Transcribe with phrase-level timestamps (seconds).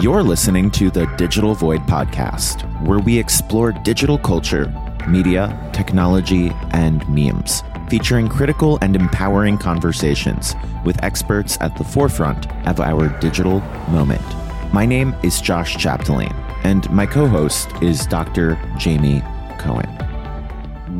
[0.00, 4.72] You're listening to the Digital Void podcast, where we explore digital culture,
[5.06, 10.54] media, technology, and memes, featuring critical and empowering conversations
[10.86, 13.60] with experts at the forefront of our digital
[13.90, 14.22] moment.
[14.72, 16.34] My name is Josh Chapdelaine,
[16.64, 18.58] and my co host is Dr.
[18.78, 19.22] Jamie
[19.58, 19.90] Cohen.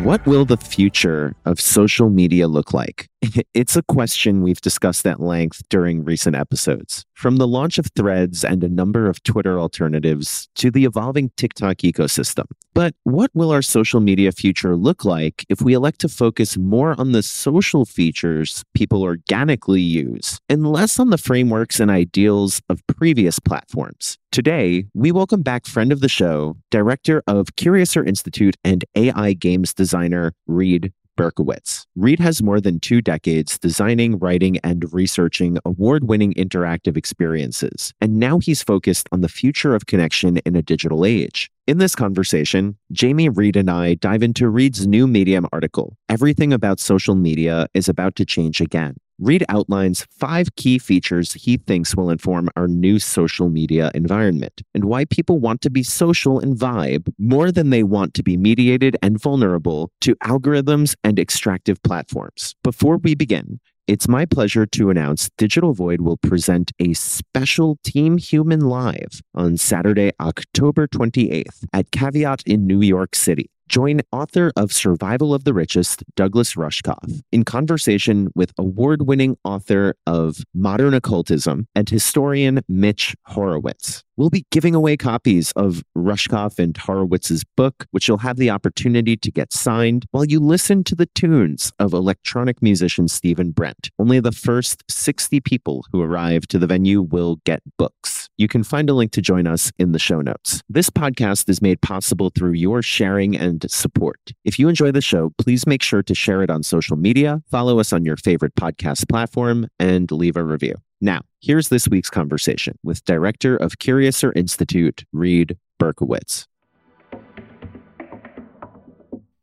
[0.04, 3.09] What will the future of social media look like?
[3.54, 7.06] It's a question we've discussed at length during recent episodes.
[7.23, 11.77] From the launch of threads and a number of Twitter alternatives to the evolving TikTok
[11.77, 12.46] ecosystem.
[12.74, 16.98] But what will our social media future look like if we elect to focus more
[16.98, 22.84] on the social features people organically use and less on the frameworks and ideals of
[22.88, 24.18] previous platforms?
[24.32, 29.73] Today, we welcome back friend of the show, director of Curiouser Institute and AI games
[29.73, 31.87] designer Reed Berkowitz.
[31.97, 38.19] Reed has more than two decades designing, writing, and researching award winning interactive experiences, and
[38.19, 41.51] now he's focused on the future of connection in a digital age.
[41.66, 46.80] In this conversation, Jamie Reed and I dive into Reed's new Medium article Everything About
[46.80, 48.97] Social Media is About to Change Again.
[49.23, 54.84] Reed outlines five key features he thinks will inform our new social media environment and
[54.84, 58.96] why people want to be social and vibe more than they want to be mediated
[59.01, 62.56] and vulnerable to algorithms and extractive platforms.
[62.64, 68.19] Before we begin, it's my pleasure to announce Digital Void will present a special Team
[68.19, 73.50] Human Live on Saturday, October 28th at Caveat in New York City.
[73.69, 79.94] Join author of Survival of the Richest, Douglas Rushkoff, in conversation with award winning author
[80.06, 84.04] of Modern Occultism and historian Mitch Horowitz.
[84.16, 89.16] We'll be giving away copies of Rushkoff and Horowitz's book, which you'll have the opportunity
[89.16, 93.91] to get signed while you listen to the tunes of electronic musician Stephen Brent.
[93.99, 98.22] Only the first 60 people who arrive to the venue will get books.
[98.38, 100.62] You can find a link to join us in the show notes.
[100.69, 104.19] This podcast is made possible through your sharing and support.
[104.44, 107.78] If you enjoy the show, please make sure to share it on social media, follow
[107.78, 110.75] us on your favorite podcast platform, and leave a review.
[111.00, 116.47] Now, here's this week's conversation with director of Curiouser Institute, Reed Berkowitz.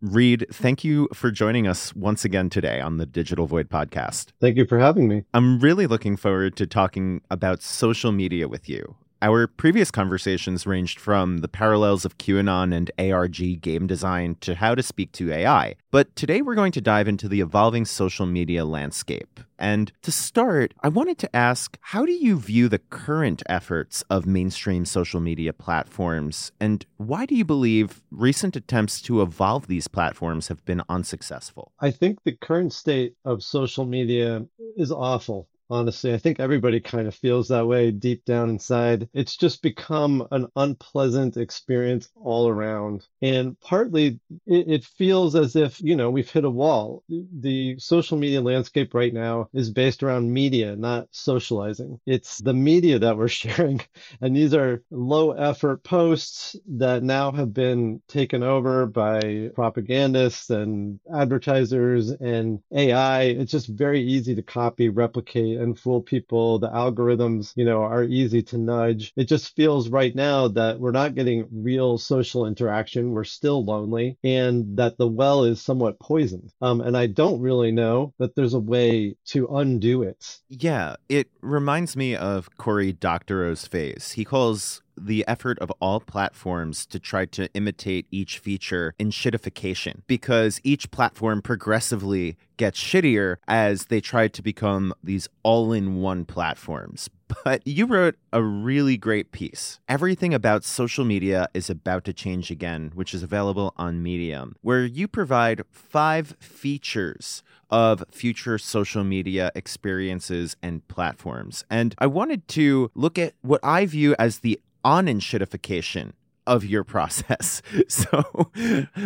[0.02, 4.28] Reed, thank you for joining us once again today on the Digital Void podcast.
[4.40, 5.26] Thank you for having me.
[5.34, 8.96] I'm really looking forward to talking about social media with you.
[9.22, 14.76] Our previous conversations ranged from the parallels of QAnon and ARG game design to how
[14.76, 15.76] to speak to AI.
[15.92, 19.42] But today we're going to dive into the evolving social media landscape.
[19.58, 24.26] And to start, I wanted to ask how do you view the current efforts of
[24.26, 26.54] mainstream social media platforms?
[26.62, 31.74] And why do you believe recent attempts to evolve these platforms have been unsuccessful?
[31.82, 34.46] I think the current state of social media
[34.78, 36.14] is awful honestly.
[36.14, 39.08] I think everybody kind of feels that way deep down inside.
[39.14, 43.08] It's just become an unpleasant experience all around.
[43.22, 47.04] And partly it, it, feels as if, you know, we've hit a wall.
[47.08, 52.00] The social media landscape right now is based around media, not socializing.
[52.06, 53.82] It's the media that we're sharing.
[54.22, 61.00] And these are low effort posts that now have been taken over by propagandists and
[61.14, 63.24] advertisers and AI.
[63.24, 66.60] It's just very easy to copy, replicate, and fool people.
[66.60, 69.14] The algorithms, you know, are easy to nudge.
[69.16, 73.12] It just feels right now that we're not getting real social interaction.
[73.12, 76.52] We're still lonely and that the well is somewhat poisoned.
[76.62, 80.40] Um, and I don't really know that there's a way to undo it.
[80.50, 84.14] Yeah, it reminds me of Cory Doctorow's phase.
[84.14, 90.60] He calls the effort of all platforms to try to imitate each feature enshittification because
[90.64, 97.10] each platform progressively gets shittier as they try to become these all in one platforms.
[97.44, 99.80] But you wrote a really great piece.
[99.88, 104.84] Everything about social media is about to change again, which is available on Medium, where
[104.84, 111.64] you provide five features of future social media experiences and platforms.
[111.70, 116.14] And I wanted to look at what I view as the on shitification
[116.50, 117.62] of your process.
[117.88, 118.52] So,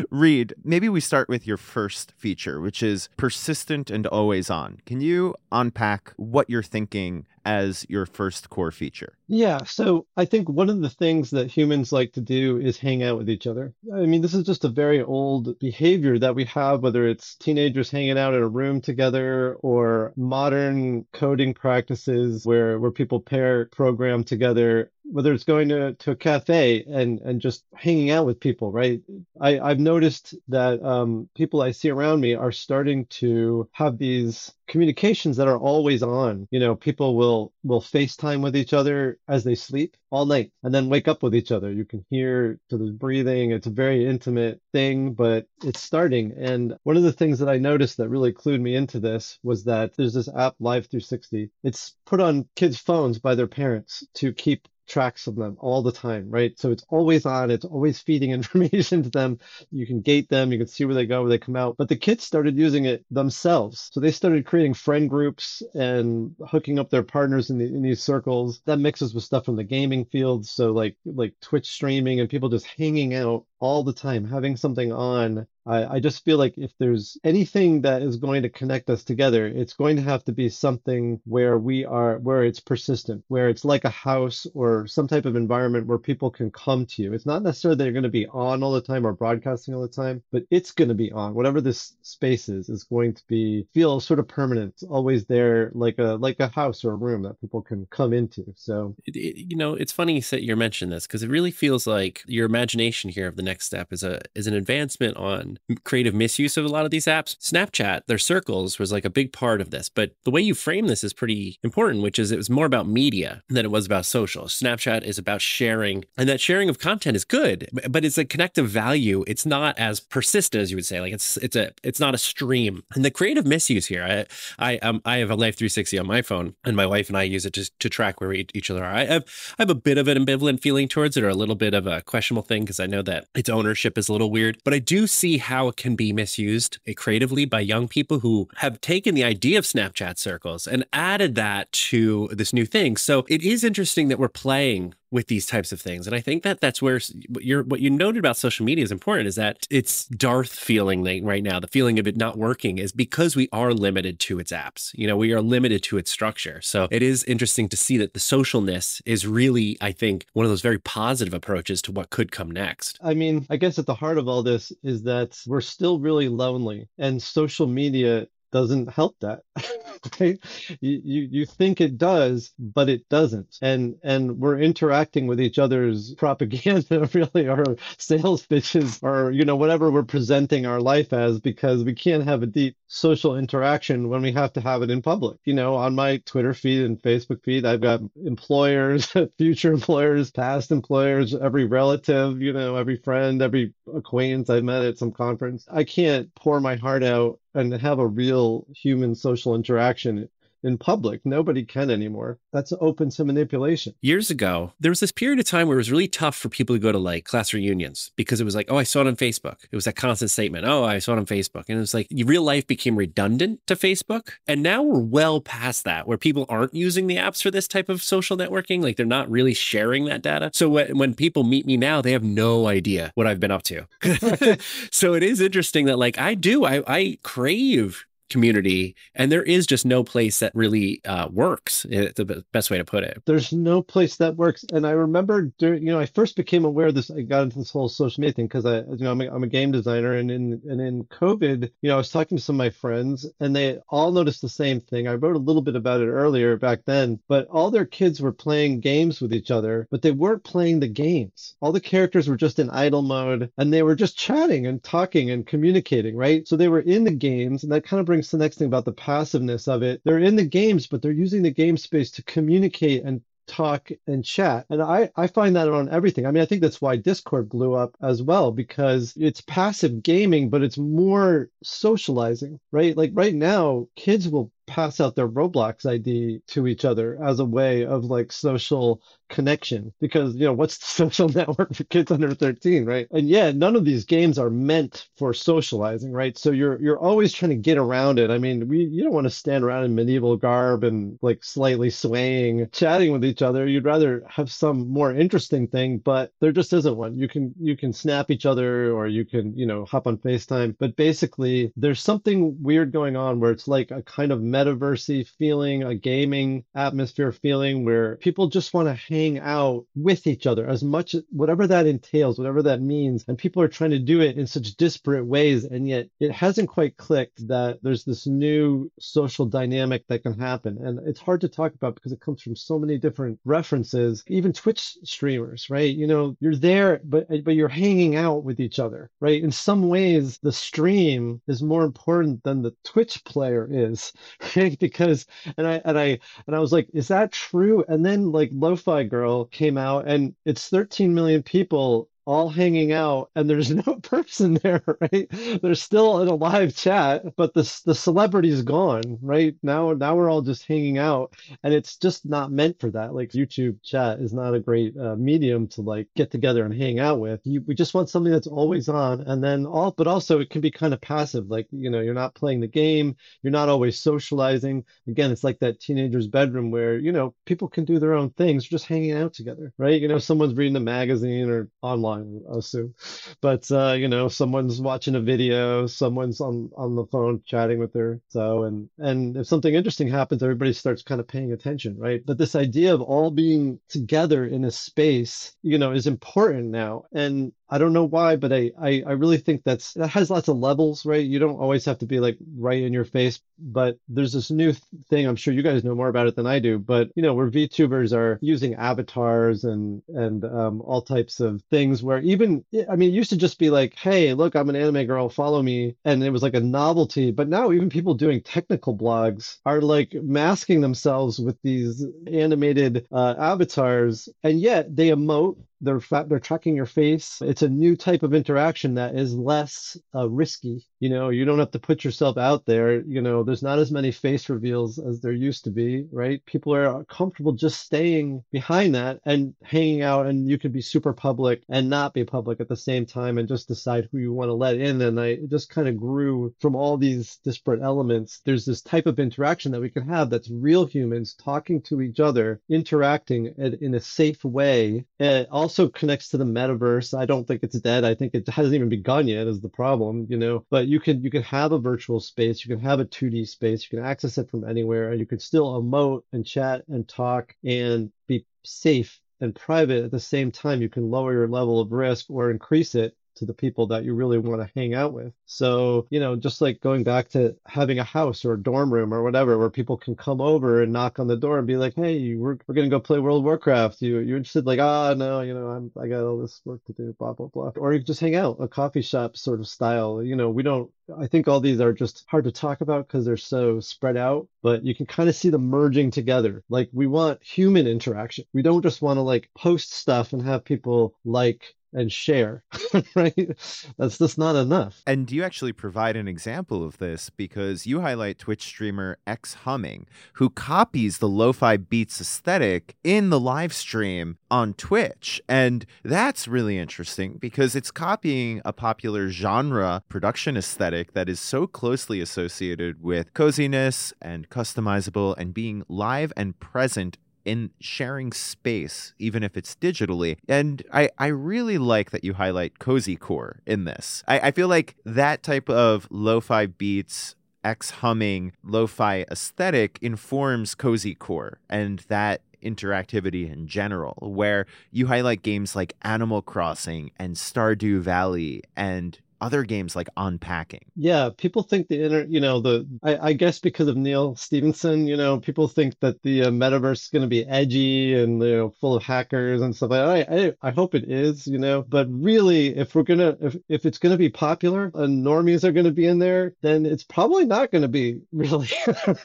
[0.10, 4.81] Reed, maybe we start with your first feature, which is persistent and always on.
[4.86, 9.18] Can you unpack what you're thinking as your first core feature?
[9.35, 13.01] Yeah, so I think one of the things that humans like to do is hang
[13.01, 13.74] out with each other.
[13.91, 17.89] I mean, this is just a very old behavior that we have, whether it's teenagers
[17.89, 24.24] hanging out in a room together or modern coding practices where, where people pair program
[24.24, 28.71] together whether it's going to, to a cafe and, and just hanging out with people,
[28.71, 29.01] right?
[29.39, 34.53] I, I've noticed that um, people I see around me are starting to have these
[34.68, 36.47] communications that are always on.
[36.51, 40.74] You know, people will will FaceTime with each other as they sleep all night and
[40.74, 41.72] then wake up with each other.
[41.72, 43.52] You can hear to the breathing.
[43.52, 46.34] It's a very intimate thing, but it's starting.
[46.38, 49.64] And one of the things that I noticed that really clued me into this was
[49.66, 51.50] that there's this app Life360.
[51.64, 55.91] It's put on kids' phones by their parents to keep tracks of them all the
[55.91, 56.57] time, right?
[56.59, 59.39] So it's always on, it's always feeding information to them.
[59.71, 61.75] You can gate them, you can see where they go, where they come out.
[61.77, 63.89] But the kids started using it themselves.
[63.94, 68.01] So they started creating friend groups and hooking up their partners in, the, in these
[68.01, 68.62] circles.
[68.65, 70.45] That mixes with stuff from the gaming field.
[70.45, 74.92] So like like Twitch streaming and people just hanging out all the time, having something
[74.92, 79.04] on I, I just feel like if there's anything that is going to connect us
[79.04, 83.50] together, it's going to have to be something where we are, where it's persistent, where
[83.50, 87.13] it's like a house or some type of environment where people can come to you.
[87.13, 89.88] It's not necessarily they're going to be on all the time or broadcasting all the
[89.88, 91.33] time, but it's going to be on.
[91.33, 95.98] Whatever this space is, is going to be feel sort of permanent, always there, like
[95.98, 98.45] a like a house or a room that people can come into.
[98.56, 101.88] So, it, it, you know, it's funny that you're mentioning this because it really feels
[101.88, 106.14] like your imagination here of the next step is a is an advancement on creative
[106.14, 107.38] misuse of a lot of these apps.
[107.38, 110.88] Snapchat, their circles was like a big part of this, but the way you frame
[110.88, 114.06] this is pretty important, which is it was more about media than it was about
[114.06, 114.46] social.
[114.46, 118.68] Snapchat is about sharing, and that sharing of content is good, but it's a connective
[118.68, 119.24] value.
[119.28, 121.00] It's not as persistent as you would say.
[121.00, 122.84] Like it's it's a it's not a stream.
[122.96, 126.22] And the creative misuse here, I I um I have a Life 360 on my
[126.22, 128.84] phone, and my wife and I use it to to track where we, each other
[128.84, 128.94] are.
[128.94, 129.26] I have
[129.58, 131.88] I have a bit of an ambivalent feeling towards it, or a little bit of
[131.88, 134.80] a questionable thing because I know that its ownership is a little weird, but I
[134.80, 139.16] do see how it can be misused eh, creatively by young people who have taken
[139.16, 142.95] the idea of Snapchat circles and added that to this new thing.
[142.95, 146.07] So it is interesting that we're playing with these types of things.
[146.07, 147.00] And I think that that's where
[147.30, 151.04] what you what you noted about social media is important is that it's Darth feeling
[151.24, 151.60] right now.
[151.60, 154.92] The feeling of it not working is because we are limited to its apps.
[154.95, 156.62] You know, we are limited to its structure.
[156.62, 160.50] So it is interesting to see that the socialness is really, I think, one of
[160.50, 162.98] those very positive approaches to what could come next.
[163.04, 166.27] I mean, I guess at the heart of all this is that we're still really
[166.27, 169.42] lonely and social media doesn't help that
[170.20, 170.38] you
[170.82, 173.58] you think it does but it doesn't.
[173.62, 179.56] And and we're interacting with each other's propaganda really or sales pitches or you know
[179.56, 184.22] whatever we're presenting our life as because we can't have a deep social interaction when
[184.22, 185.38] we have to have it in public.
[185.46, 190.72] You know on my twitter feed and facebook feed i've got employers future employers past
[190.72, 195.66] employers every relative you know every friend every acquaintance i've met at some conference.
[195.72, 200.28] I can't pour my heart out and have a real human social interaction
[200.63, 201.21] in public.
[201.25, 202.39] Nobody can anymore.
[202.51, 203.94] That's open to manipulation.
[204.01, 206.75] Years ago, there was this period of time where it was really tough for people
[206.75, 209.15] to go to like class reunions because it was like, oh, I saw it on
[209.15, 209.63] Facebook.
[209.71, 211.65] It was that constant statement, oh, I saw it on Facebook.
[211.68, 214.31] And it was like real life became redundant to Facebook.
[214.48, 217.89] And now we're well past that where people aren't using the apps for this type
[217.89, 218.81] of social networking.
[218.81, 220.51] Like they're not really sharing that data.
[220.54, 223.63] So when, when people meet me now, they have no idea what I've been up
[223.63, 223.88] to.
[224.92, 229.65] so it is interesting that like I do, I, I crave community and there is
[229.65, 233.21] just no place that really uh, works it's the best way to put it.
[233.25, 236.88] There's no place that works and i remember during you know i first became aware
[236.88, 239.21] of this i got into this whole social media thing because i you know I'm
[239.21, 242.38] a, I'm a game designer and in and in covid you know i was talking
[242.38, 245.07] to some of my friends and they all noticed the same thing.
[245.07, 248.31] I wrote a little bit about it earlier back then but all their kids were
[248.31, 251.56] playing games with each other but they weren't playing the games.
[251.61, 255.30] All the characters were just in idle mode and they were just chatting and talking
[255.30, 256.47] and communicating right?
[256.47, 258.68] So they were in the games and that kind of brings brings the next thing
[258.68, 260.01] about the passiveness of it.
[260.06, 264.23] They're in the games, but they're using the game space to communicate and talk and
[264.23, 264.65] chat.
[264.69, 266.25] And I, I find that on everything.
[266.25, 270.49] I mean, I think that's why Discord blew up as well, because it's passive gaming,
[270.49, 272.95] but it's more socializing, right?
[272.95, 277.46] Like right now, kids will pass out their Roblox ID to each other as a
[277.46, 279.92] way of like social connection.
[280.00, 283.08] Because you know what's the social network for kids under 13 right?
[283.12, 286.38] And yeah none of these games are meant for socializing right?
[286.38, 288.30] So you're you're always trying to get around it.
[288.30, 291.90] I mean we you don't want to stand around in medieval garb and like slightly
[291.90, 293.68] swaying chatting with each other.
[293.68, 297.18] You'd rather have some more interesting thing but there just isn't one.
[297.18, 300.76] You can you can snap each other or you can you know hop on facetime.
[300.78, 305.83] But basically there's something weird going on where it's like a kind of metaversey feeling,
[305.83, 310.83] a gaming atmosphere feeling where people just want to hang out with each other as
[310.83, 313.26] much whatever that entails, whatever that means.
[313.28, 315.66] And people are trying to do it in such disparate ways.
[315.66, 320.78] And yet it hasn't quite clicked that there's this new social dynamic that can happen.
[320.86, 324.54] And it's hard to talk about because it comes from so many different references, even
[324.54, 325.94] Twitch streamers, right?
[325.95, 329.42] You know, you're there, but but you're hanging out with each other, right?
[329.42, 334.14] In some ways, the stream is more important than the Twitch player is?
[334.80, 335.26] Because
[335.57, 337.83] and I and I and I was like, is that true?
[337.88, 343.30] And then like Lo-Fi Girl came out and it's 13 million people all hanging out
[343.35, 345.27] and there's no person there right?
[345.61, 349.56] There's still in a live chat but the the celebrity's gone right?
[349.63, 353.13] Now now we're all just hanging out and it's just not meant for that.
[353.13, 356.99] Like youtube chat is not a great uh, medium to like get together and hang
[356.99, 357.42] out with.
[357.44, 360.61] You, we just want something that's always on and then all but also it can
[360.61, 361.47] be kind of passive.
[361.49, 364.85] Like you know you're not playing the game you're not always socializing.
[365.07, 368.65] Again it's like that teenager's bedroom where you know people can do their own things
[368.65, 370.01] just hanging out together right?
[370.01, 372.94] You know someone's reading a magazine or online online, I assume.
[373.42, 377.94] But uh, you know, someone's watching a video, someone's on on the phone chatting with
[377.94, 378.22] her.
[378.30, 382.26] So and and if something interesting happens, everybody starts kind of paying attention, right?
[382.26, 387.06] But this idea of all being together in a space, you know, is important now.
[387.14, 390.48] And I don't know why, but I, I, I really think that's that has lots
[390.48, 391.26] of levels, right?
[391.26, 394.74] You don't always have to be like right in your face, but there's this new
[395.10, 395.26] thing.
[395.26, 397.50] I'm sure you guys know more about it than I do, but you know, where
[397.50, 402.04] VTubers are using avatars and and um, all types of things.
[402.04, 405.06] Where even I mean, it used to just be like, hey, look, I'm an anime
[405.08, 407.32] girl, follow me, and it was like a novelty.
[407.32, 413.36] But now even people doing technical blogs are like masking themselves with these animated uh,
[413.38, 417.42] avatars, and yet they emote they're they're tracking your face.
[417.42, 420.85] It's a new type of interaction that is less uh, risky.
[421.04, 423.02] You know, you don't have to put yourself out there.
[423.02, 426.42] You know, there's not as many face reveals as there used to be, right?
[426.45, 431.12] People are comfortable just staying behind that and hanging out, and you can be super
[431.12, 434.48] public and not be public at the same time, and just decide who you want
[434.48, 435.02] to let in.
[435.02, 438.40] And I just kind of grew from all these disparate elements.
[438.45, 442.22] There's this type of interaction that we can have that's real humans talking to each
[442.22, 447.18] other, interacting in a safe way, it also connects to the metaverse.
[447.18, 448.06] I don't think it's dead.
[448.06, 450.66] I think it hasn't even begun yet is the problem, you know.
[450.69, 453.83] But you can you could have a virtual space, you can have a 2D space,
[453.83, 457.56] you can access it from anywhere, and you can still emote and chat and talk
[457.64, 460.81] and be safe and private at the same time.
[460.81, 464.13] You can lower your level of risk or increase it to the people that you
[464.13, 465.33] really want to hang out with.
[465.45, 469.13] So, you know, just like going back to having a house or a dorm room
[469.13, 471.95] or whatever, where people can come over and knock on the door and be like,
[471.95, 474.02] "Hey, we're we're gonna go play World of Warcraft.
[474.02, 476.83] You you interested?" Like, ah, oh, no, you know, I'm I got all this work
[476.85, 477.71] to do, blah blah blah.
[477.75, 480.23] Or you just hang out, a coffee shop sort of style.
[480.23, 480.92] You know, we don't.
[481.18, 484.47] I think all these are just hard to talk about because they're so spread out,
[484.61, 486.63] but you can kind of see them merging together.
[486.69, 488.45] Like we want human interaction.
[488.54, 492.64] We don't just want to like post stuff and have people like and share,
[493.16, 493.57] right?
[493.97, 495.02] That's just not enough.
[495.06, 499.54] And do you actually provide an example of this because you highlight Twitch streamer X
[499.54, 505.42] Humming, who copies the lo fi beats aesthetic in the live stream on Twitch.
[505.50, 511.66] And that's really interesting because it's copying a popular genre production aesthetic that is so
[511.66, 519.43] closely associated with coziness and customizable and being live and present in sharing space, even
[519.43, 520.38] if it's digitally.
[520.47, 524.23] And I, I really like that you highlight cozy core in this.
[524.28, 530.00] I, I feel like that type of lo fi beats, X humming, lo fi aesthetic
[530.02, 537.12] informs cozy core and that interactivity in general, where you highlight games like Animal Crossing
[537.17, 540.86] and Stardew Valley and other games like unpacking.
[540.95, 545.06] Yeah people think the inner you know the I, I, guess because of neal stephenson
[545.06, 548.56] you know people think that the uh, metaverse is going to be edgy and you
[548.56, 550.32] know full of hackers and stuff like that.
[550.32, 553.86] I, I, I hope it is you know but really if we're gonna if, if
[553.86, 557.71] it's gonna be popular and normies are gonna be in there then it's probably not
[557.71, 558.69] gonna be really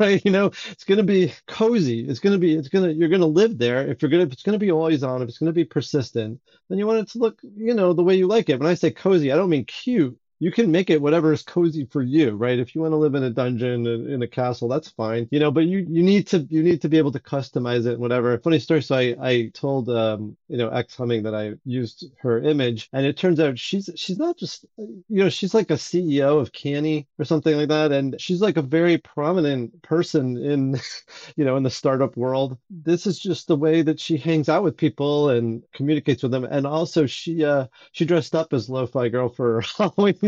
[0.01, 2.09] right you know it's gonna be cozy.
[2.09, 3.87] It's gonna be it's gonna you're gonna live there.
[3.87, 6.79] If you're gonna if it's gonna be always on if it's gonna be persistent then
[6.79, 8.59] you want it to look you know the way you like it.
[8.59, 10.08] When i say cozy i don't mean cute
[10.41, 12.59] you can make it whatever is cozy for you, right?
[12.59, 15.51] If you want to live in a dungeon in a castle, that's fine, you know.
[15.51, 18.39] But you you need to you need to be able to customize it, whatever.
[18.39, 18.83] Funny story.
[18.83, 23.05] So I I told um you know X Humming that I used her image, and
[23.07, 27.07] it turns out she's she's not just you know she's like a CEO of Canny
[27.19, 30.79] or something like that, and she's like a very prominent person in
[31.37, 32.57] you know in the startup world.
[32.71, 36.45] This is just the way that she hangs out with people and communicates with them,
[36.45, 40.28] and also she uh she dressed up as Lo-Fi Girl for Halloween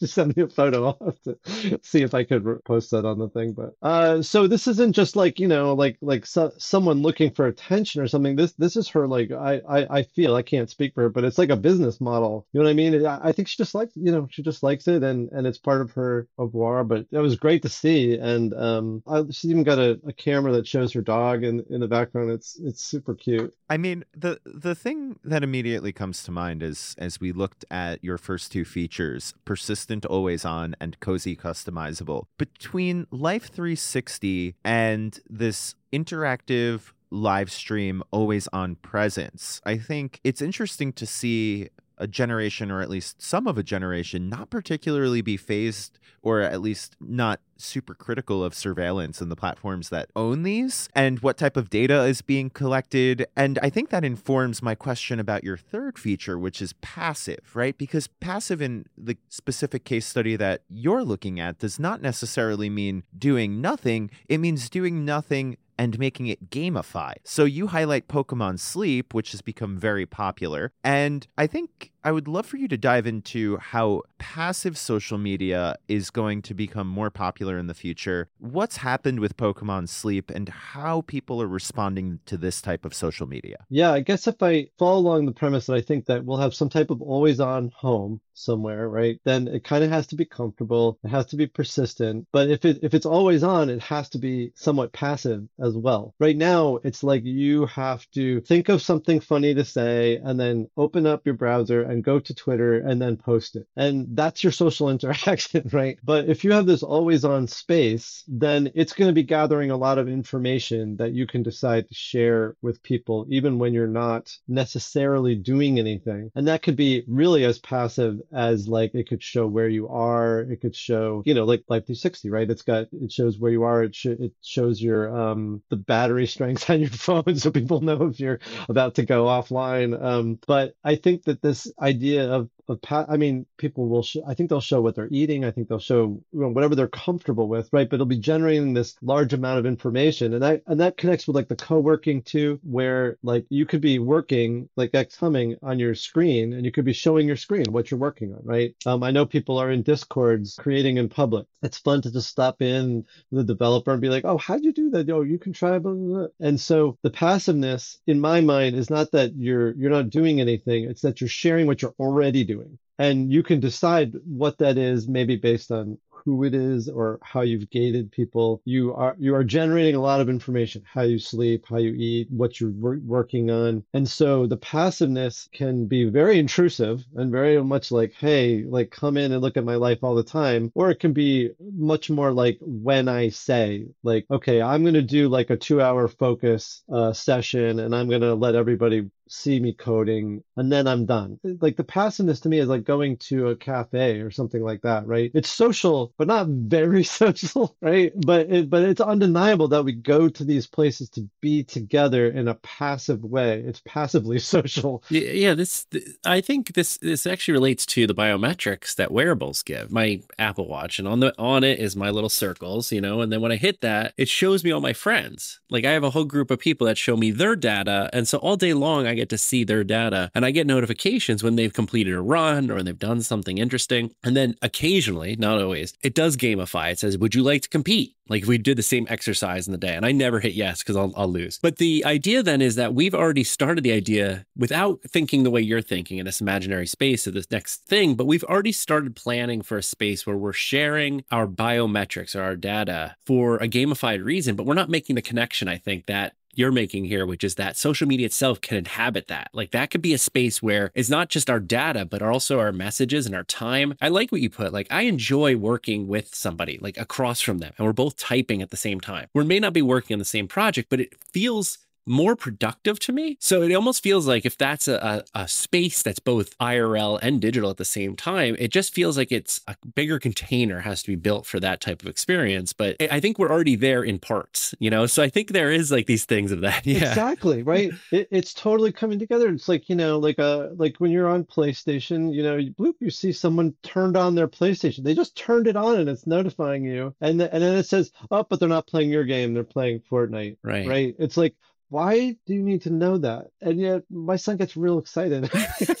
[0.06, 0.96] send me a photo.
[1.04, 3.52] Have to see if I could post that on the thing.
[3.52, 7.46] But uh, so this isn't just like you know like like so, someone looking for
[7.46, 8.36] attention or something.
[8.36, 11.24] This this is her like I, I I feel I can't speak for her, but
[11.24, 12.46] it's like a business model.
[12.52, 13.06] You know what I mean?
[13.06, 15.58] I, I think she just likes you know she just likes it and and it's
[15.58, 16.84] part of her avoir.
[16.84, 20.52] But it was great to see, and um, I, she's even got a, a camera
[20.52, 22.30] that shows her dog in in the background.
[22.30, 23.54] It's it's super cute.
[23.68, 28.02] I mean the the thing that immediately comes to mind is as we looked at
[28.02, 32.26] your first two features, persistent, always on, and cozy customizable.
[32.38, 39.60] Between Life 360 and this interactive live stream always on presence.
[39.64, 41.68] I think it's interesting to see
[42.00, 46.60] a generation, or at least some of a generation, not particularly be phased or at
[46.60, 51.56] least not super critical of surveillance and the platforms that own these and what type
[51.56, 53.26] of data is being collected.
[53.36, 57.76] And I think that informs my question about your third feature, which is passive, right?
[57.76, 63.02] Because passive in the specific case study that you're looking at does not necessarily mean
[63.16, 67.14] doing nothing, it means doing nothing and making it gamify.
[67.24, 70.72] So you highlight Pokemon Sleep, which has become very popular.
[70.84, 75.76] And I think I would love for you to dive into how passive social media
[75.86, 78.28] is going to become more popular in the future.
[78.38, 83.26] What's happened with Pokemon Sleep and how people are responding to this type of social
[83.26, 83.66] media?
[83.68, 86.54] Yeah, I guess if I follow along the premise that I think that we'll have
[86.54, 89.20] some type of always on home somewhere, right?
[89.24, 90.98] Then it kind of has to be comfortable.
[91.04, 92.26] It has to be persistent.
[92.32, 96.14] But if it if it's always on, it has to be somewhat passive as well.
[96.18, 100.68] Right now, it's like you have to think of something funny to say and then
[100.76, 103.66] open up your browser and go to Twitter and then post it.
[103.76, 105.98] And that's your social interaction, right?
[106.02, 109.76] But if you have this always on space, then it's going to be gathering a
[109.76, 114.36] lot of information that you can decide to share with people, even when you're not
[114.48, 116.30] necessarily doing anything.
[116.34, 120.40] And that could be really as passive as like it could show where you are.
[120.40, 122.50] It could show, you know, like Life 360, right?
[122.50, 123.84] It's got, it shows where you are.
[123.84, 128.04] It, sh- it shows your, um, the battery strength on your phone so people know
[128.04, 130.00] if you're about to go offline.
[130.00, 134.02] Um, but I think that this idea of of I mean, people will.
[134.02, 135.44] Sh- I think they'll show what they're eating.
[135.44, 137.88] I think they'll show you know, whatever they're comfortable with, right?
[137.88, 141.36] But it'll be generating this large amount of information, and that and that connects with
[141.36, 145.94] like the co-working too, where like you could be working like X humming on your
[145.94, 148.74] screen, and you could be showing your screen what you're working on, right?
[148.86, 151.46] Um, I know people are in discords creating in public.
[151.62, 154.90] It's fun to just stop in the developer and be like, oh, how'd you do
[154.90, 155.10] that?
[155.10, 156.26] Oh, you can try blah, blah, blah.
[156.40, 160.84] And so the passiveness, in my mind, is not that you're you're not doing anything.
[160.84, 162.59] It's that you're sharing what you're already doing
[162.98, 167.40] and you can decide what that is maybe based on who it is or how
[167.40, 168.60] you've gated people.
[168.64, 172.30] You are you are generating a lot of information: how you sleep, how you eat,
[172.30, 177.62] what you're wor- working on, and so the passiveness can be very intrusive and very
[177.62, 180.90] much like, hey, like come in and look at my life all the time, or
[180.90, 185.28] it can be much more like when I say, like, okay, I'm going to do
[185.28, 190.42] like a two-hour focus uh, session, and I'm going to let everybody see me coding
[190.56, 191.38] and then I'm done.
[191.60, 195.06] Like the passiveness to me is like going to a cafe or something like that,
[195.06, 195.30] right?
[195.34, 198.12] It's social, but not very social, right?
[198.26, 202.48] But it, but it's undeniable that we go to these places to be together in
[202.48, 203.60] a passive way.
[203.60, 205.02] It's passively social.
[205.08, 205.86] Yeah, this
[206.24, 209.90] I think this this actually relates to the biometrics that wearables give.
[209.92, 213.32] My Apple Watch and on the on it is my little circles, you know, and
[213.32, 215.60] then when I hit that, it shows me all my friends.
[215.70, 218.38] Like I have a whole group of people that show me their data, and so
[218.38, 221.72] all day long I get to see their data and I get notifications when they've
[221.72, 224.14] completed a run or they've done something interesting.
[224.24, 226.92] And then occasionally, not always, it does gamify.
[226.92, 228.16] It says, Would you like to compete?
[228.30, 230.78] Like if we did the same exercise in the day, and I never hit yes
[230.82, 231.58] because I'll, I'll lose.
[231.60, 235.60] But the idea then is that we've already started the idea without thinking the way
[235.60, 239.62] you're thinking in this imaginary space of this next thing, but we've already started planning
[239.62, 244.54] for a space where we're sharing our biometrics or our data for a gamified reason,
[244.54, 247.76] but we're not making the connection, I think, that you're making here, which is that
[247.76, 249.50] social media itself can inhabit that.
[249.52, 252.72] Like that could be a space where it's not just our data, but also our
[252.72, 253.94] messages and our time.
[254.00, 254.72] I like what you put.
[254.72, 258.70] Like I enjoy working with somebody like across from them and we're both typing at
[258.70, 259.28] the same time.
[259.34, 261.78] We may not be working on the same project, but it feels
[262.10, 263.36] more productive to me.
[263.40, 267.40] So it almost feels like if that's a, a, a, space that's both IRL and
[267.40, 271.08] digital at the same time, it just feels like it's a bigger container has to
[271.08, 272.72] be built for that type of experience.
[272.72, 275.06] But I think we're already there in parts, you know?
[275.06, 276.84] So I think there is like these things of that.
[276.90, 277.10] Yeah.
[277.10, 277.62] Exactly.
[277.62, 277.92] Right.
[278.10, 279.48] it, it's totally coming together.
[279.48, 282.72] It's like, you know, like a, uh, like when you're on PlayStation, you know, you,
[282.72, 285.04] bloop, you see someone turned on their PlayStation.
[285.04, 287.14] They just turned it on and it's notifying you.
[287.20, 289.54] And, and then it says, oh, but they're not playing your game.
[289.54, 290.56] They're playing Fortnite.
[290.64, 290.88] Right.
[290.88, 291.14] Right.
[291.18, 291.54] It's like,
[291.90, 293.50] why do you need to know that?
[293.60, 295.50] And yet my son gets real excited.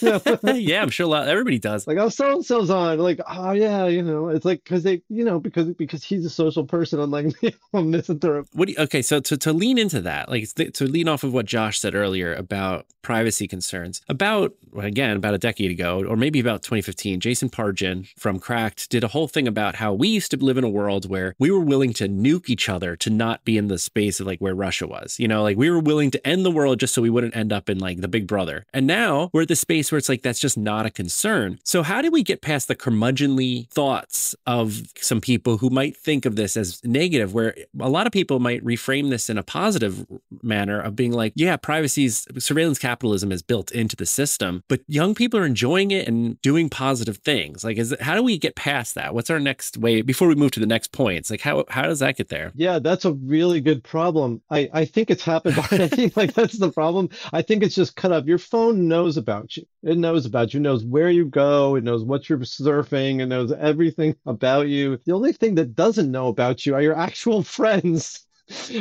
[0.00, 1.86] yeah, I'm sure a lot, everybody does.
[1.86, 2.98] Like, oh, so and so's on.
[2.98, 6.30] Like, oh yeah, you know, it's like because they, you know, because because he's a
[6.30, 8.46] social person, unlike me, I'm misanthrope.
[8.52, 11.34] What do you, okay, so to to lean into that, like to lean off of
[11.34, 16.38] what Josh said earlier about privacy concerns, about again about a decade ago, or maybe
[16.38, 20.36] about 2015, Jason Pargin from Cracked did a whole thing about how we used to
[20.36, 23.58] live in a world where we were willing to nuke each other to not be
[23.58, 25.18] in the space of like where Russia was.
[25.18, 27.52] You know, like we were willing to end the world just so we wouldn't end
[27.52, 28.66] up in like the Big Brother.
[28.72, 31.58] And now we're at the space where it's like that's just not a concern.
[31.64, 36.26] So how do we get past the curmudgeonly thoughts of some people who might think
[36.26, 40.06] of this as negative, where a lot of people might reframe this in a positive
[40.42, 45.14] manner of being like, yeah, privacy's surveillance capitalism is built into the system, but young
[45.14, 47.64] people are enjoying it and doing positive things.
[47.64, 49.14] Like, is how do we get past that?
[49.14, 51.30] What's our next way before we move to the next points?
[51.30, 52.52] Like, how how does that get there?
[52.54, 54.42] Yeah, that's a really good problem.
[54.50, 55.56] I I think it's happened.
[56.16, 57.08] like that's the problem.
[57.32, 58.26] I think it's just cut up.
[58.26, 59.64] Your phone knows about you.
[59.82, 60.60] It knows about you.
[60.60, 61.76] It knows where you go.
[61.76, 63.20] It knows what you're surfing.
[63.20, 64.98] It knows everything about you.
[65.04, 68.26] The only thing that doesn't know about you are your actual friends.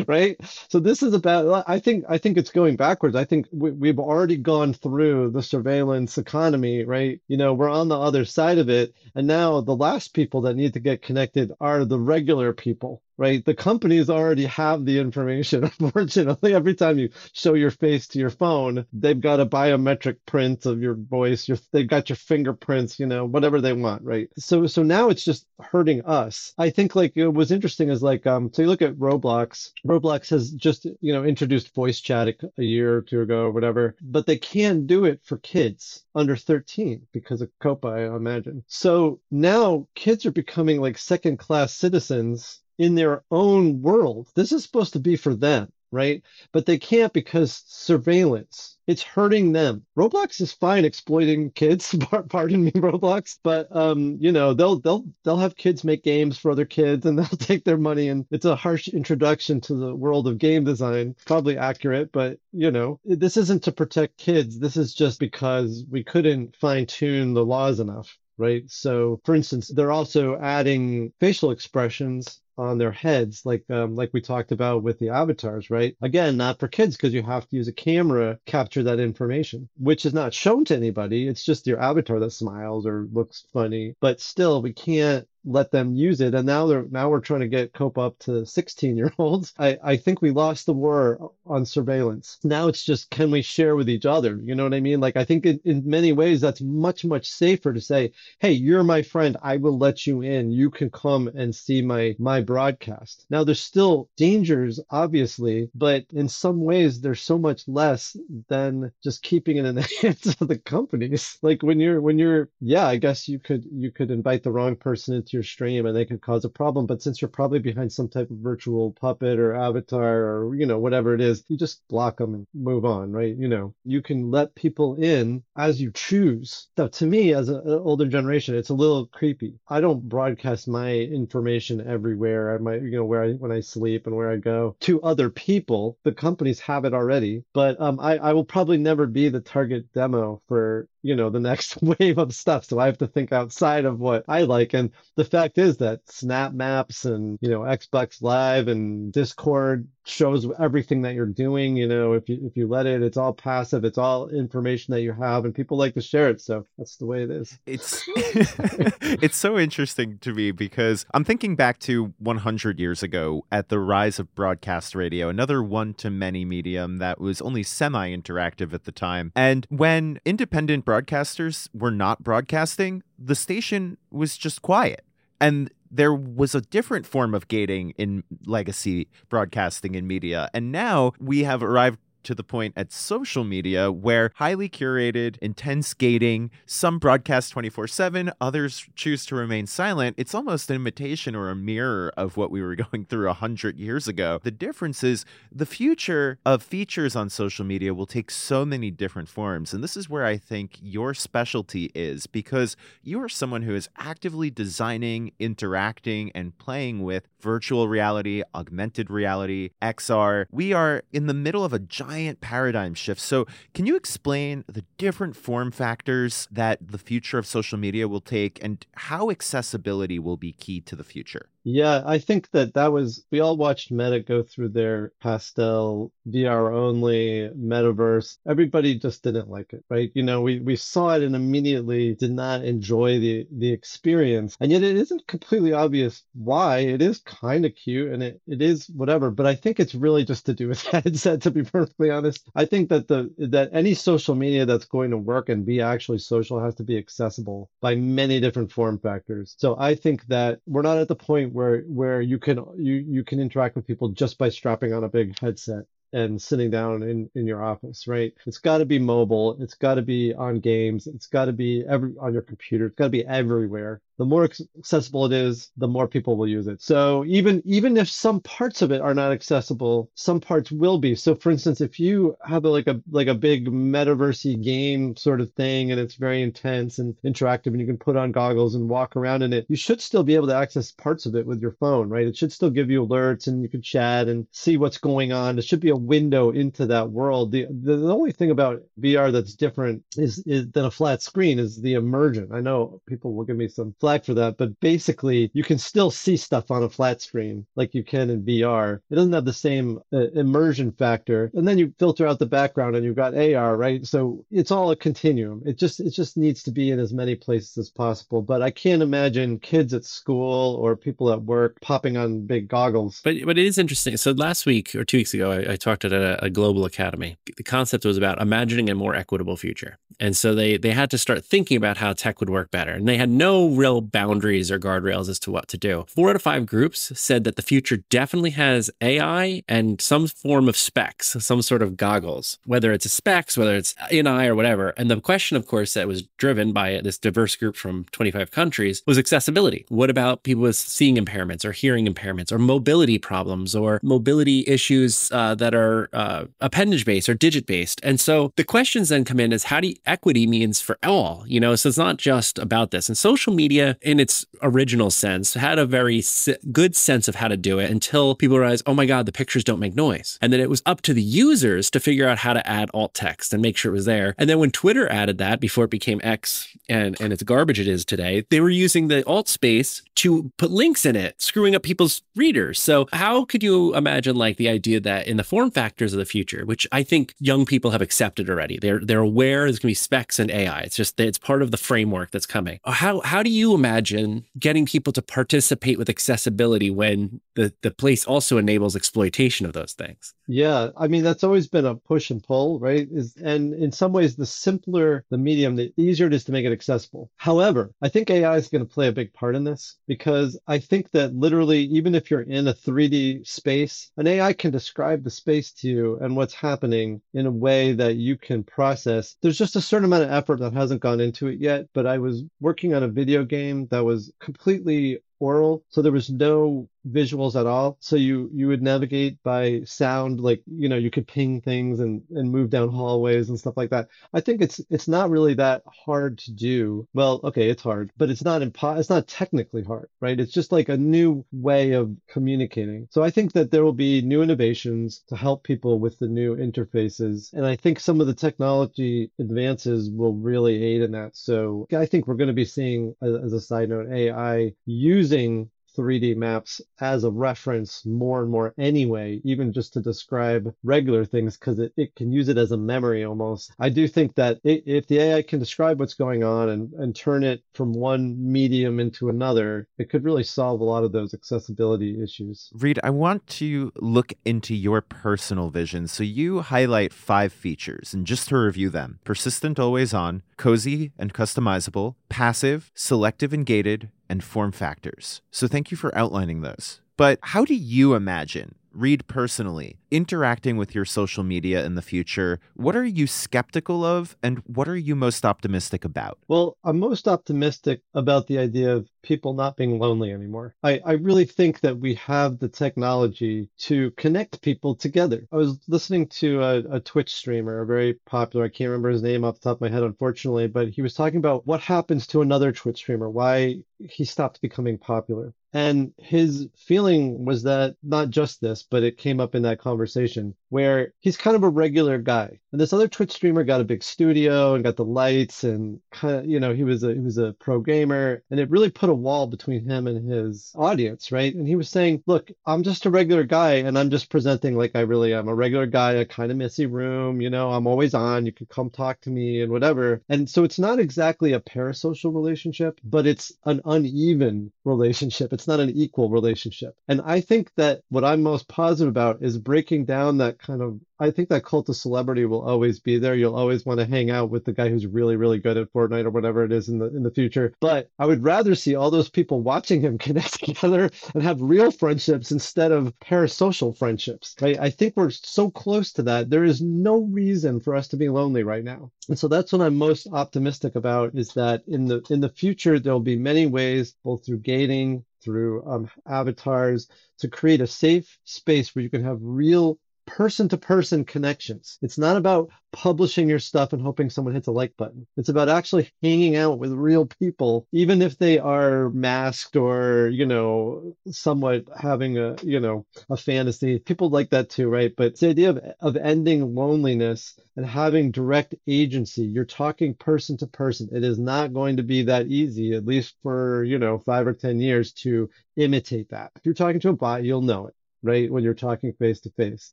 [0.08, 0.36] right
[0.68, 4.00] so this is about i think i think it's going backwards i think we, we've
[4.00, 8.68] already gone through the surveillance economy right you know we're on the other side of
[8.68, 13.04] it and now the last people that need to get connected are the regular people
[13.20, 13.44] right?
[13.44, 15.66] The companies already have the information.
[15.80, 20.66] Unfortunately, every time you show your face to your phone, they've got a biometric print
[20.66, 21.46] of your voice.
[21.46, 24.30] Your, they've got your fingerprints, you know, whatever they want, right?
[24.38, 26.54] So, so now it's just hurting us.
[26.58, 29.72] I think like it was interesting is like, um, so you look at Roblox.
[29.86, 33.52] Roblox has just, you know, introduced voice chat a, a year or two ago or
[33.52, 38.64] whatever, but they can do it for kids under 13 because of COPPA, I imagine.
[38.68, 44.30] So now kids are becoming like second class citizens in their own world.
[44.36, 46.24] This is supposed to be for them, right?
[46.54, 48.78] But they can't because surveillance.
[48.88, 49.86] It's hurting them.
[49.98, 51.94] Roblox is fine exploiting kids.
[52.30, 56.50] Pardon me, Roblox, but um, you know they'll they'll they'll have kids make games for
[56.50, 58.08] other kids, and they'll take their money.
[58.08, 61.16] And it's a harsh introduction to the world of game design.
[61.26, 64.58] Probably accurate, but you know this isn't to protect kids.
[64.58, 68.64] This is just because we couldn't fine tune the laws enough right?
[68.72, 74.22] So, for instance, they're also adding facial expressions on their heads, like um, like we
[74.22, 75.96] talked about with the avatars, right?
[76.02, 80.06] Again, not for kids because you have to use a camera capture that information, which
[80.06, 81.28] is not shown to anybody.
[81.28, 85.96] It's just your avatar that smiles or looks funny, but still, we can't let them
[85.96, 86.36] use it.
[86.36, 89.78] And now they're now we're trying to get cope up to 16 year olds I,
[89.84, 92.38] I think we lost the war on surveillance.
[92.44, 94.40] Now it's just can we share with each other?
[94.44, 95.00] You know what i mean?
[95.00, 98.84] Like i think in, in many ways that's much much safer to say hey you're
[98.84, 99.38] my friend.
[99.42, 100.52] I will let you in.
[100.52, 103.26] You can come and see my my broadcast.
[103.30, 108.16] Now there's still dangers obviously but in some ways there's so much less
[108.48, 111.38] than just keeping it in the hands of the companies.
[111.42, 114.76] Like when you're when you're yeah i guess you could you could invite the wrong
[114.76, 116.86] person into your stream and they could cause a problem.
[116.86, 120.80] But since you're probably behind some type of virtual puppet or avatar or, you know,
[120.80, 123.36] whatever it is, you just block them and move on, right?
[123.36, 126.68] You know, you can let people in as you choose.
[126.78, 129.60] So to me, as an older generation, it's a little creepy.
[129.68, 132.56] I don't broadcast my information everywhere.
[132.56, 135.30] I might, you know, where I, when I sleep and where I go to other
[135.30, 135.98] people.
[136.04, 139.92] The companies have it already, but um, I, I will probably never be the target
[139.94, 142.66] demo for you know the next wave of stuff.
[142.66, 144.74] So i have to think outside of what i like.
[144.74, 150.48] And the fact is that snap maps and you know xbox live and discord shows
[150.60, 153.86] everything that you're doing you know if you if you let it it's all passive
[153.86, 156.42] it's all information that you have and people like to share it.
[156.42, 157.58] So that's the way it is.
[157.66, 163.70] It's it's so interesting to me because i'm thinking back to 100 years ago at
[163.70, 168.74] the rise of broadcast radio another one to many medium that was only semi interactive
[168.74, 169.32] at the time.
[169.36, 175.04] And when independent broadcasters were not broadcasting the station was just quiet
[175.40, 180.50] and there was a different form of gating in legacy broadcasting and media.
[180.54, 185.94] And now we have arrived to the point at social media where highly curated, intense
[185.94, 190.16] gating, some broadcast 24 7, others choose to remain silent.
[190.18, 194.08] It's almost an imitation or a mirror of what we were going through 100 years
[194.08, 194.40] ago.
[194.44, 199.30] The difference is the future of features on social media will take so many different
[199.30, 199.74] forms.
[199.74, 203.90] And this is where I think your specialty is because you are someone who is
[203.98, 210.46] actively designing, interacting, and playing with virtual reality, augmented reality, XR.
[210.52, 213.22] We are in the middle of a giant paradigm shift.
[213.22, 218.22] So, can you explain the different form factors that the future of social media will
[218.22, 221.50] take and how accessibility will be key to the future?
[221.66, 226.72] Yeah, I think that that was, we all watched Meta go through their pastel VR
[226.72, 228.38] only metaverse.
[228.48, 230.10] Everybody just didn't like it, right?
[230.16, 234.56] You know, we, we saw it and immediately did not enjoy the, the experience.
[234.62, 236.80] And yet it isn't completely obvious why.
[236.80, 240.24] It is kind of cute and it, it is whatever, but I think it's really
[240.24, 242.48] just to do with headset, to be perfectly honest.
[242.56, 246.20] I think that the, that any social media that's going to work and be actually
[246.20, 249.56] social has to be accessible by many different form factors.
[249.58, 253.24] So I think that we're not at the point where where you can you you
[253.24, 257.30] can interact with people just by strapping on a big headset and sitting down in,
[257.36, 258.34] in your office, right?
[258.48, 259.58] It's got to be mobile.
[259.62, 261.08] It's got to be on games.
[261.08, 262.88] It's got to be every on your computer.
[262.88, 266.68] It's got to be everywhere the more accessible it is, the more people will use
[266.68, 266.82] it.
[266.82, 271.16] So even even if some parts of it are not accessible, some parts will be.
[271.16, 275.40] So for instance, if you have a, like a like a big metaversey game sort
[275.40, 278.90] of thing and it's very intense and interactive and you can put on goggles and
[278.90, 281.62] walk around in it, you should still be able to access parts of it with
[281.62, 282.28] your phone, right?
[282.28, 285.58] It should still give you alerts and you can chat and see what's going on.
[285.58, 287.54] It should be a window into that world.
[287.54, 291.58] The the, the only thing about VR that's different is, is than a flat screen
[291.58, 292.50] is the immersion.
[292.52, 296.10] I know people will give me some flack for that, but basically you can still
[296.10, 299.00] see stuff on a flat screen like you can in VR.
[299.12, 301.52] It doesn't have the same uh, immersion factor.
[301.54, 304.04] And then you filter out the background and you've got AR, right?
[304.06, 305.62] So it's all a continuum.
[305.64, 308.42] It just it just needs to be in as many places as possible.
[308.42, 313.22] But I can't imagine kids at school or people at work popping on big goggles.
[313.24, 314.18] But but it is interesting.
[314.18, 317.38] So last week or two weeks ago, I, I talked at a, a global academy.
[317.58, 321.20] The concept was about imagining a more equitable future, and so they they had to
[321.20, 324.80] start thinking about how tech would work better, and they had no real boundaries or
[324.80, 326.06] guardrails as to what to do.
[326.08, 330.68] Four out of five groups said that the future definitely has AI and some form
[330.68, 334.56] of specs, some sort of goggles, whether it's a specs, whether it's in eye or
[334.56, 334.90] whatever.
[334.98, 339.04] And the question, of course, that was driven by this diverse group from 25 countries
[339.06, 339.86] was accessibility.
[339.90, 345.32] What about people with seeing impairments or hearing impairments or mobility problems or mobility issues
[345.32, 348.00] uh, that are uh, appendage based or digit based?
[348.04, 351.44] And so the questions then come in is how do you, equity means for all,
[351.48, 353.10] you know, so it's not just about this.
[353.10, 356.24] And social media in its original sense, had a very
[356.72, 359.64] good sense of how to do it until people realized, oh my God, the pictures
[359.64, 360.38] don't make noise.
[360.42, 363.14] And then it was up to the users to figure out how to add alt
[363.14, 364.36] text and make sure it was there.
[364.38, 367.88] And then when Twitter added that before it became X and, and it's garbage it
[367.88, 371.84] is today, they were using the alt space to put links in it, screwing up
[371.84, 372.80] people's readers.
[372.80, 376.26] So how could you imagine like the idea that in the form factors of the
[376.26, 379.96] future, which I think young people have accepted already, they're they're aware there's gonna be
[379.96, 380.82] specs and AI.
[380.82, 382.80] It's just it's part of the framework that's coming.
[382.86, 388.26] How how do you imagine getting people to participate with accessibility when the, the place
[388.26, 390.34] also enables exploitation of those things.
[390.48, 393.08] Yeah, I mean that's always been a push and pull, right?
[393.12, 396.66] Is and in some ways the simpler the medium, the easier it is to make
[396.66, 397.30] it accessible.
[397.36, 400.80] However, I think AI is going to play a big part in this because I
[400.80, 405.30] think that literally even if you're in a 3D space, an AI can describe the
[405.30, 409.36] space to you and what's happening in a way that you can process.
[409.42, 412.18] There's just a certain amount of effort that hasn't gone into it yet, but I
[412.18, 413.59] was working on a video game
[413.92, 415.84] that was completely oral.
[415.90, 417.98] So there was no visuals at all.
[418.00, 422.22] So you you would navigate by sound, like you know you could ping things and
[422.32, 424.08] and move down hallways and stuff like that.
[424.34, 427.08] I think it's it's not really that hard to do.
[427.14, 430.40] Well, okay, it's hard, but it's not impo- It's not technically hard, right?
[430.40, 433.08] It's just like a new way of communicating.
[433.12, 436.56] So I think that there will be new innovations to help people with the new
[436.56, 441.36] interfaces, and I think some of the technology advances will really aid in that.
[441.36, 446.38] So I think we're going to be seeing, as a side note, AI using 3D
[446.38, 451.78] maps as a reference more and more anyway, even just to describe regular things, because
[451.78, 453.74] it, it can use it as a memory almost.
[453.80, 457.14] I do think that it, if the AI can describe what's going on and, and
[457.14, 461.34] turn it from one medium into another, it could really solve a lot of those
[461.34, 462.70] accessibility issues.
[462.74, 466.08] Reed, I want to look into your personal vision.
[466.08, 471.34] So you highlight five features, and just to review them persistent, always on, cozy and
[471.34, 475.42] customizable, passive, selective and gated, and form factors.
[475.52, 477.02] So thank you for outlining those.
[477.18, 482.60] But how do you imagine Reed personally, interacting with your social media in the future,
[482.76, 486.40] what are you skeptical of and what are you most optimistic about?
[486.48, 490.76] Well, I'm most optimistic about the idea of people not being lonely anymore.
[490.84, 495.48] I, I really think that we have the technology to connect people together.
[495.52, 499.22] I was listening to a, a Twitch streamer, a very popular, I can't remember his
[499.22, 502.26] name off the top of my head, unfortunately, but he was talking about what happens
[502.28, 505.54] to another Twitch streamer, why he stopped becoming popular.
[505.74, 510.56] And his feeling was that not just this, but it came up in that conversation.
[510.70, 512.60] where he's kind of a regular guy.
[512.72, 516.36] And this other Twitch streamer got a big studio and got the lights and kind
[516.36, 519.10] of, you know, he was a he was a pro gamer and it really put
[519.10, 521.54] a wall between him and his audience, right?
[521.54, 524.96] And he was saying, "Look, I'm just a regular guy and I'm just presenting like
[524.96, 525.48] I really am.
[525.48, 528.46] A regular guy, a kind of messy room, you know, I'm always on.
[528.46, 532.34] You can come talk to me and whatever." And so it's not exactly a parasocial
[532.34, 535.54] relationship, but it's an uneven relationship.
[535.54, 536.96] It's not an equal relationship.
[537.08, 541.00] And I think that what I'm most positive about is breaking down that kind of
[541.22, 543.36] I think that cult of celebrity will always be there.
[543.36, 546.26] You'll always want to hang out with the guy who's really, really good at Fortnite
[546.26, 547.74] or whatever it is in the in the future.
[547.82, 551.92] But I would rather see all those people watching him connect together and have real
[551.92, 554.56] friendships instead of parasocial friendships.
[554.62, 554.80] Right?
[554.80, 556.50] I think we're so close to that.
[556.50, 559.12] There is no reason for us to be lonely right now.
[559.28, 562.98] And so that's what I'm most optimistic about is that in the in the future
[562.98, 567.08] there'll be many ways, both through gating, through um, avatars,
[567.40, 570.00] to create a safe space where you can have real
[570.30, 571.98] person to person connections.
[572.04, 575.26] It's not about publishing your stuff and hoping someone hits a like button.
[575.38, 580.46] It's about actually hanging out with real people, even if they are masked or, you
[580.46, 584.00] know, somewhat having a, you know, a fantasy.
[584.00, 585.14] People like that too, right?
[585.16, 589.44] But the idea of, of ending loneliness and having direct agency.
[589.44, 591.10] You're talking person to person.
[591.12, 594.54] It is not going to be that easy, at least for, you know, five or
[594.54, 596.52] 10 years to imitate that.
[596.56, 599.50] If you're talking to a bot, you'll know it right when you're talking face to
[599.52, 599.92] face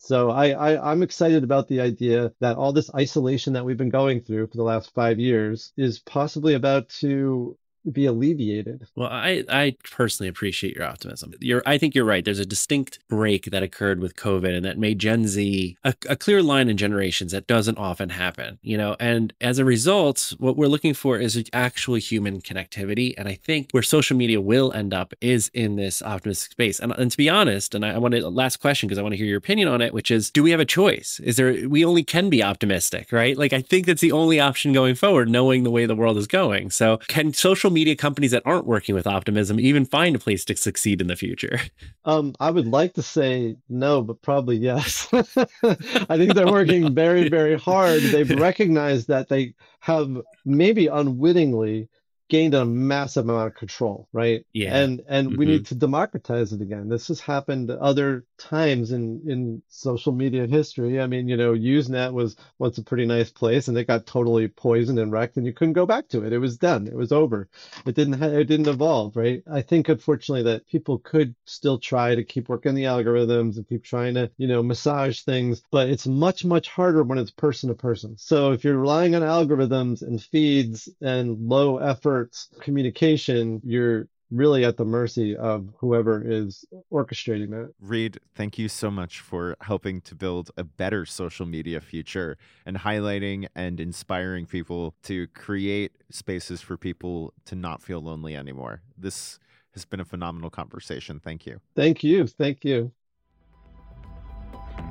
[0.00, 3.88] so I, I i'm excited about the idea that all this isolation that we've been
[3.90, 7.56] going through for the last five years is possibly about to
[7.92, 8.87] be alleviated.
[8.94, 11.33] Well, I, I personally appreciate your optimism.
[11.40, 12.25] You're, I think you're right.
[12.25, 16.16] There's a distinct break that occurred with COVID and that made Gen Z a, a
[16.16, 20.57] clear line in generations that doesn't often happen, you know, and as a result, what
[20.57, 23.14] we're looking for is actual human connectivity.
[23.16, 26.81] And I think where social media will end up is in this optimistic space.
[26.81, 29.12] And, and to be honest, and I, I want to last question because I want
[29.12, 31.20] to hear your opinion on it, which is, do we have a choice?
[31.22, 33.37] Is there, we only can be optimistic, right?
[33.37, 36.27] Like, I think that's the only option going forward, knowing the way the world is
[36.27, 36.70] going.
[36.70, 40.56] So can social media companies that aren't working with optimism even find a place to
[40.56, 41.60] succeed in the future?
[42.06, 45.08] Um, I would like to say no, but probably yes.
[45.12, 48.00] I think they're working very, very hard.
[48.00, 50.08] They've recognized that they have
[50.46, 51.90] maybe unwittingly
[52.28, 54.44] gained a massive amount of control, right?
[54.52, 54.76] Yeah.
[54.76, 55.38] And and mm-hmm.
[55.38, 56.88] we need to democratize it again.
[56.88, 61.00] This has happened other times in in social media history.
[61.00, 64.48] I mean, you know, Usenet was once a pretty nice place, and it got totally
[64.48, 66.32] poisoned and wrecked, and you couldn't go back to it.
[66.32, 66.86] It was done.
[66.86, 67.48] It was over.
[67.86, 69.42] It didn't ha- it didn't evolve, right?
[69.50, 73.84] I think unfortunately that people could still try to keep working the algorithms and keep
[73.84, 77.74] trying to you know massage things, but it's much much harder when it's person to
[77.74, 78.16] person.
[78.18, 82.15] So if you're relying on algorithms and feeds and low effort
[82.61, 87.72] communication, you're really at the mercy of whoever is orchestrating that.
[87.81, 92.76] Reed, thank you so much for helping to build a better social media future and
[92.76, 98.83] highlighting and inspiring people to create spaces for people to not feel lonely anymore.
[98.98, 99.38] This
[99.74, 101.20] has been a phenomenal conversation.
[101.20, 101.61] Thank you.
[101.76, 102.26] Thank you.
[102.26, 102.90] Thank you.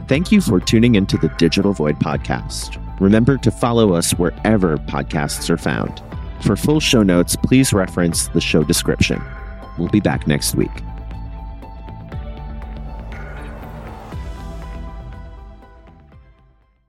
[0.07, 2.79] Thank you for tuning into the Digital Void podcast.
[2.99, 6.01] Remember to follow us wherever podcasts are found.
[6.41, 9.23] For full show notes, please reference the show description.
[9.77, 10.71] We'll be back next week.